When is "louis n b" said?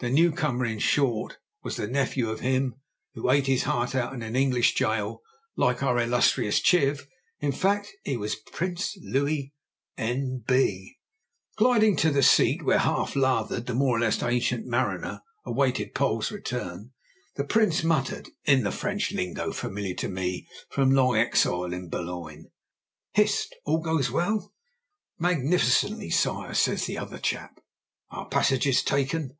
9.00-10.98